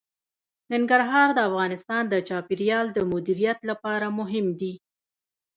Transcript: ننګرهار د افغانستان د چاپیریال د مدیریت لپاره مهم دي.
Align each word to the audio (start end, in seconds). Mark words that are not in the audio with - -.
ننګرهار 0.71 1.29
د 1.33 1.39
افغانستان 1.49 2.03
د 2.09 2.15
چاپیریال 2.27 2.87
د 2.93 2.99
مدیریت 3.11 3.59
لپاره 3.69 4.07
مهم 4.19 4.45
دي. 4.59 4.73